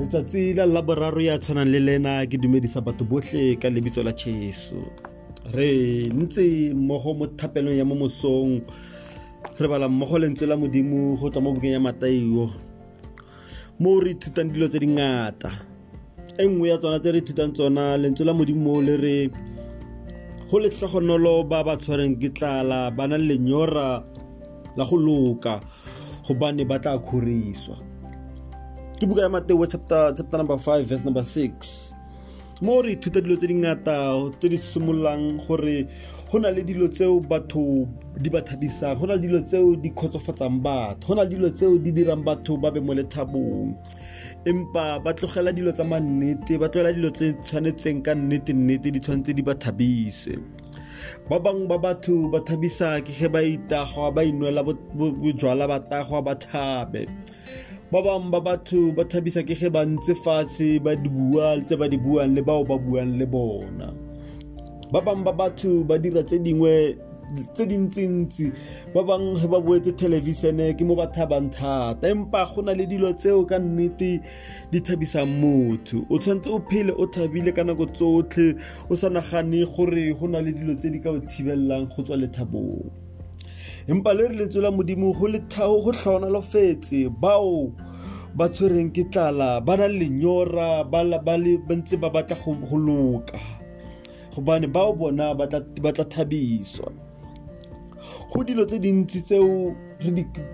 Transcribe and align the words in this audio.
letsatsi 0.00 0.54
la 0.54 0.64
laboraro 0.66 1.20
ya 1.20 1.38
tshwanang 1.38 1.68
le 1.68 1.80
lena 1.80 2.24
ke 2.26 2.40
dumedisa 2.40 2.80
batho 2.80 3.04
botlhe 3.04 3.60
ka 3.60 3.68
lebitso 3.68 4.00
la 4.02 4.12
jesu. 4.16 4.80
Re 5.52 6.08
ntse 6.08 6.72
mmogo 6.72 7.14
mo 7.14 7.26
thapelong 7.36 7.76
ya 7.76 7.84
mo 7.84 7.94
mosong 7.94 8.64
re 9.60 9.68
bala 9.68 9.88
mmogo 9.88 10.18
lentswe 10.18 10.46
la 10.48 10.56
modimo 10.56 11.16
go 11.20 11.28
tswa 11.28 11.42
mo 11.42 11.52
bukeng 11.52 11.76
ya 11.76 11.80
mataio 11.80 12.48
mo 13.78 14.00
re 14.00 14.16
ithutang 14.16 14.48
dilo 14.48 14.68
tse 14.68 14.80
dingata 14.80 15.52
e 16.38 16.48
nngwe 16.48 16.68
ya 16.68 16.78
tsona 16.78 17.00
tse 17.00 17.12
re 17.12 17.18
ithutang 17.18 17.52
tsona 17.52 17.96
lentswe 18.00 18.24
la 18.24 18.32
modimo 18.32 18.80
le 18.80 18.96
re 18.96 19.30
go 20.48 20.58
letlhogonolo 20.58 21.44
ba 21.44 21.60
ba 21.60 21.76
tshwareng 21.76 22.16
ke 22.16 22.32
tlala 22.32 22.88
ba 22.90 23.04
lenyora 23.06 24.00
la 24.76 24.84
go 24.84 24.96
loka 24.96 25.60
gobane 26.24 26.64
ba 26.64 26.80
tla 26.80 26.96
ke 29.00 29.08
buka 29.08 29.24
ya 29.24 29.32
mateo 29.32 29.64
chapter, 29.64 30.12
chapter 30.12 30.36
number 30.36 30.60
5 30.60 30.84
verse 30.84 31.04
number 31.08 31.24
6 31.24 31.96
mo 32.60 32.82
re 32.84 32.92
ithuta 32.92 33.24
dilo 33.24 33.36
tse 33.40 33.48
dingata 33.48 33.96
tse 34.36 34.48
di 34.52 34.58
simololang 34.60 35.40
gore 35.40 35.88
go 36.28 36.36
na 36.38 36.52
le 36.52 36.60
dilo 36.60 36.84
tseo 36.84 37.16
batho 37.24 37.88
di 38.20 38.28
ba 38.28 38.44
thabisang 38.44 39.00
go 39.00 39.08
na 39.08 39.16
le 39.16 39.24
dilo 39.24 39.40
tseo 39.40 39.72
di 39.80 39.88
kgotsofatsang 39.96 40.60
batho 40.60 41.08
go 41.08 41.14
na 41.16 41.24
le 41.24 41.32
dilo 41.32 41.48
tseo 41.48 41.80
di 41.80 41.88
dirang 41.96 42.20
batho 42.20 42.60
ba 42.60 42.68
be 42.68 42.80
mo 42.84 42.92
lethabong. 42.92 43.72
Empa 44.44 45.00
ba 45.00 45.16
tlogela 45.16 45.48
dilo 45.56 45.72
tsa 45.72 45.84
mannete 45.88 46.60
ba 46.60 46.68
tlogela 46.68 46.92
dilo 46.92 47.08
tse 47.08 47.32
tshwanetseng 47.40 48.04
ka 48.04 48.12
nnete-nnete 48.12 48.92
di 48.92 49.00
tshwanetse 49.00 49.32
di 49.32 49.40
ba 49.40 49.56
thabise. 49.56 50.36
Ba 51.32 51.40
bangwe 51.40 51.64
ba 51.64 51.78
batho 51.80 52.28
ba 52.28 52.44
thabisa 52.44 53.00
ke 53.00 53.16
ge 53.16 53.28
ba 53.32 53.40
itagwa 53.40 54.12
ba 54.12 54.20
inwela 54.20 54.60
bojalwa 54.92 55.64
ba 55.64 55.80
tagwa 55.80 56.20
ba 56.20 56.36
thabe 56.36 57.08
ba 57.90 58.02
bangwe 58.02 58.30
ba 58.30 58.40
batho 58.40 58.94
ba 58.94 59.02
thabisa 59.04 59.42
ke 59.42 59.54
ge 59.54 59.68
ba 59.68 59.82
ntse 59.82 60.14
fatshe 60.14 60.78
ba 60.78 60.94
di 60.94 61.10
bua 61.10 61.58
tse 61.66 61.74
ba 61.74 61.88
di 61.90 61.98
buang 61.98 62.38
le 62.38 62.42
bao 62.42 62.62
ba 62.62 62.78
buang 62.78 63.18
le 63.18 63.26
bona. 63.26 63.90
Ba 64.92 65.02
bangwe 65.02 65.24
ba 65.26 65.32
batho 65.32 65.82
ba 65.82 65.98
dira 65.98 66.22
tse 66.22 66.38
dingwe 66.38 66.94
tse 67.50 67.66
dintsintsi. 67.66 68.54
Ba 68.94 69.02
bangwe 69.02 69.42
ba 69.50 69.58
boetse 69.58 69.90
thelebišene 69.98 70.78
ke 70.78 70.86
mo 70.86 70.94
ba 70.94 71.10
thabang 71.10 71.50
thata 71.50 72.06
empa 72.06 72.46
go 72.46 72.62
na 72.62 72.78
le 72.78 72.86
dilo 72.86 73.10
tseo 73.10 73.42
ka 73.42 73.58
nnete 73.58 74.22
di 74.70 74.78
thabisang 74.78 75.26
motho. 75.42 76.06
O 76.06 76.18
tshwanetse 76.22 76.46
o 76.46 76.62
phele 76.70 76.94
o 76.94 77.10
thabile 77.10 77.50
ka 77.50 77.66
nako 77.66 77.90
tsotlhe 77.90 78.54
o 78.86 78.94
sa 78.94 79.10
nagane 79.10 79.66
gore 79.66 80.14
go 80.14 80.30
na 80.30 80.38
le 80.38 80.54
dilo 80.54 80.78
tse 80.78 80.94
di 80.94 81.02
ka 81.02 81.10
o 81.10 81.18
thibelelang 81.18 81.90
go 81.90 82.06
tswa 82.06 82.22
lethabong 82.22 83.09
empa 83.88 84.14
le 84.14 84.28
re 84.28 84.34
lentswe 84.36 84.62
la 84.62 84.70
modimo 84.70 85.12
go 85.12 85.26
go 85.26 85.92
tlhaonalofetse 85.92 87.08
bao 87.20 87.72
ba 88.34 88.48
tshwereng 88.48 88.92
ke 88.92 89.04
tlala 89.10 89.60
ba 89.60 89.76
na 89.76 89.88
lenyora 89.88 90.84
ba 90.84 91.02
ntse 91.76 91.96
ba 91.96 92.10
batla 92.10 92.36
go 92.36 92.76
loka. 92.76 93.38
Gobane 94.34 94.66
bao 94.70 94.92
bona 94.94 95.34
ba 95.34 95.46
tla 95.48 96.04
thabiswa. 96.04 96.92
Go 98.30 98.44
dilo 98.44 98.64
tse 98.66 98.78
dintsi 98.78 99.22
tseo 99.26 99.74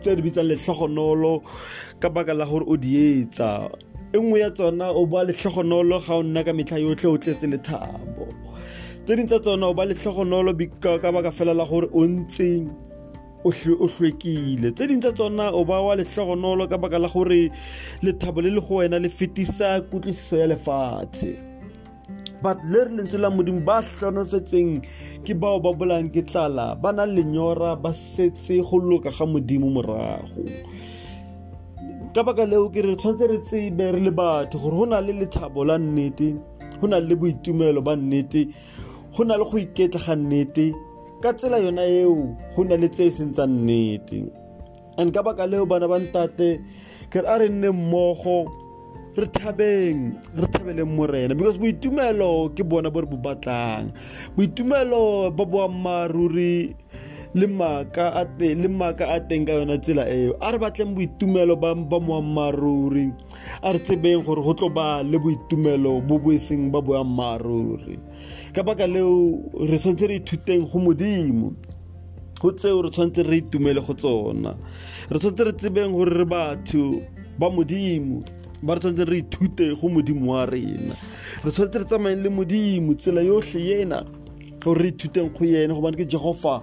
tse 0.01 0.17
di 0.17 0.23
bitsang 0.23 0.49
letlhogonolo 0.49 1.43
ka 2.01 2.09
baka 2.09 2.33
la 2.35 2.47
gore 2.47 2.65
o 2.67 2.77
di 2.77 2.97
etsa. 2.97 3.69
E 4.13 4.19
nngwe 4.19 4.41
ya 4.41 4.51
tsona 4.51 4.91
o 4.97 5.05
boa 5.07 5.25
letlhogonolo 5.29 6.01
ga 6.01 6.15
o 6.17 6.23
nna 6.23 6.45
ka 6.45 6.53
metlha 6.53 6.79
yotlhe 6.81 7.09
o 7.13 7.19
tletse 7.19 7.47
lethabo. 7.47 8.25
Tse 9.05 9.13
dingwe 9.17 9.29
tsa 9.29 9.39
tsona 9.45 9.69
o 9.69 9.75
ba 9.75 9.85
letlhogonolo 9.85 10.57
ka 10.81 11.13
baka 11.13 11.31
fela 11.31 11.53
la 11.55 11.65
gore 11.69 11.89
o 11.93 12.07
ntse 12.09 12.65
o 13.47 13.87
hlwekile. 13.87 14.73
Tse 14.75 14.87
dingwe 14.87 15.01
tsa 15.01 15.13
tsona 15.13 15.51
o 15.55 15.65
ba 15.65 15.81
wa 15.81 15.97
letlhogonolo 15.97 16.69
ka 16.69 16.79
baka 16.79 16.99
la 16.99 17.09
gore 17.09 17.51
lethabo 18.03 18.41
le 18.43 18.51
le 18.51 18.61
go 18.61 18.77
wena 18.83 18.99
le 18.99 19.09
fetisa 19.09 19.81
kutlwisiso 19.81 20.37
ya 20.37 20.47
lefatshe. 20.47 21.37
But 22.43 22.59
le 22.65 22.85
re 22.85 22.91
lentswe 22.97 23.19
la 23.19 23.31
modimo 23.31 23.61
ba 23.65 23.83
tlhonofetseng 23.83 24.83
ke 25.25 25.35
bao 25.35 25.61
ba 25.61 25.73
bolang 25.73 26.11
ke 26.12 26.23
tlala 26.27 26.75
ba 26.75 26.93
na 26.93 27.06
lenyora 27.06 27.77
ba 27.77 27.93
setse 27.93 28.61
go 28.62 28.79
loka 28.79 29.11
ga 29.11 29.25
modimo 29.27 29.71
morago. 29.71 30.45
Ka 32.15 32.23
baka 32.23 32.45
leo 32.47 32.69
ke 32.69 32.83
re 32.83 32.97
tshwanetse 32.97 33.27
re 33.31 33.39
tsebe 33.39 33.93
re 33.93 34.01
le 34.01 34.11
batho 34.11 34.59
gore 34.59 34.77
go 34.77 34.85
na 34.87 35.01
le 35.01 35.12
lethabo 35.12 35.65
la 35.65 35.79
nnete 35.79 36.37
go 36.81 36.87
na 36.87 36.99
le 37.01 37.15
boitumelo 37.17 37.83
ba 37.83 37.97
nnete 37.97 38.49
go 39.17 39.25
na 39.25 39.37
le 39.37 39.45
go 39.45 39.59
iketla 39.59 40.01
ga 40.01 40.15
nnete 40.17 40.75
ka 41.22 41.32
tsela 41.32 41.59
yona 41.59 41.82
eo 41.82 42.37
go 42.54 42.60
na 42.65 42.77
le 42.77 42.88
tse 42.88 43.04
e 43.09 43.10
seng 43.10 43.32
nnete. 43.32 44.31
And 44.99 45.12
ka 45.12 45.22
baka 45.22 45.47
leo 45.47 45.66
bana 45.66 45.88
ba 45.88 45.99
ntate 46.00 46.60
ke 47.10 47.21
re 47.21 47.28
a 47.28 47.38
re 47.38 47.49
nne 47.49 47.69
mmogo 47.72 48.49
re 49.16 49.26
thabeng 49.26 50.16
re 50.37 50.47
thabeleng 50.49 50.93
morena. 50.97 51.34
Because 51.34 51.59
boitumelo 51.59 52.53
ke 52.56 52.65
bona 52.65 52.91
bo 52.91 53.00
re 53.00 53.06
bo 53.06 53.16
batlang. 53.16 53.93
Boitumelo 54.37 55.32
ba 55.37 55.44
boammaaruri 55.44 56.75
le 57.34 57.47
maaka 57.49 58.16
a 58.16 59.21
teng 59.28 59.44
ka 59.47 59.53
yona 59.53 59.76
tsela 59.76 60.09
eo. 60.09 60.32
A 60.41 60.53
re 60.53 60.59
batleng 60.59 60.97
boitumelo 60.97 61.56
ba 61.60 61.75
moammaaruri 62.00 63.12
a 63.62 63.73
re 63.73 63.79
tsebeng 63.79 64.23
gore 64.25 64.43
go 64.43 64.55
tlo 64.55 64.69
ba 64.69 65.03
le 65.03 65.19
boitumelo 65.19 66.01
bo 66.07 66.19
bo 66.19 66.31
eseng 66.33 66.71
ba 66.71 66.81
boammaaruri. 66.81 67.99
Ka 68.55 68.62
baka 68.62 68.87
leo 68.87 69.41
re 69.61 69.79
tshwanetse 69.79 70.07
re 70.09 70.17
ithuteng 70.21 70.67
go 70.71 70.79
modimo? 70.79 71.53
Go 72.41 72.53
tseo 72.53 72.83
re 72.83 72.91
tshwanetse 72.91 73.23
re 73.27 73.37
itumele 73.39 73.81
go 73.81 73.95
tsona. 73.95 74.56
Re 75.11 75.19
tshwanetse 75.19 75.45
re 75.45 75.53
tsebeng 75.53 75.93
gore 75.93 76.11
re 76.19 76.25
batho 76.25 77.03
ba 77.39 77.51
modimo 77.51 78.23
ba 78.62 78.75
re 78.75 78.81
tshwanetse 78.81 79.05
re 79.09 79.19
ithute 79.19 79.75
go 79.81 79.89
modimo 79.89 80.33
wa 80.33 80.45
rena? 80.47 80.95
Re 81.45 81.51
tshwanetse 81.51 81.79
re 81.79 81.85
tsamayeng 81.85 82.23
le 82.23 82.29
modimo 82.31 82.95
tsela 82.95 83.23
yotlhe 83.23 83.61
yena 83.61 84.05
gore 84.65 84.83
re 84.83 84.89
ithuteng 84.91 85.31
go 85.33 85.45
yena? 85.45 85.75
Gobane 85.75 85.97
ke 85.97 86.05
jehova 86.05 86.62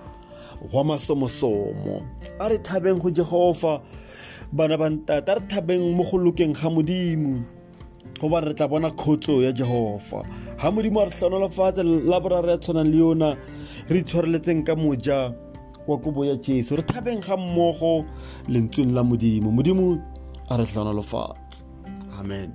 wa 0.71 0.83
masomosomo. 0.83 2.01
A 2.39 2.49
re 2.49 2.57
thabeng 2.57 3.01
go 3.01 3.09
jehova 3.09 3.81
bana 4.53 4.77
ba 4.77 4.89
ntata 4.89 5.35
re 5.35 5.41
thabeng 5.49 5.95
mo 5.97 6.03
go 6.03 6.17
lokeng 6.17 6.53
ga 6.53 6.69
modimo 6.69 7.41
gobane 8.21 8.47
re 8.47 8.53
tla 8.53 8.67
bona 8.67 8.89
kgotso 8.91 9.41
ya 9.41 9.51
jehova. 9.51 10.23
Ga 10.61 10.71
modimo 10.71 11.01
a 11.01 11.05
re 11.05 11.11
tlhonolofatse 11.11 11.83
laboraro 11.83 12.49
ya 12.49 12.57
tshwanang 12.57 12.91
le 12.91 12.97
yona 12.97 13.29
re 13.89 13.99
itshwareletseng 13.99 14.63
ka 14.63 14.75
moja 14.75 15.33
wa 15.87 15.97
kobo 15.97 16.25
ya 16.25 16.35
jesu. 16.35 16.75
Re 16.75 16.83
thabeng 16.83 17.21
ga 17.25 17.35
mmogo 17.37 18.05
lentsweng 18.47 18.93
la 18.93 19.03
modimo. 19.03 19.51
Modimo 19.51 19.97
a 20.49 20.57
re 20.57 20.65
tlhonolofatse 20.65 21.65
amen 22.19 22.53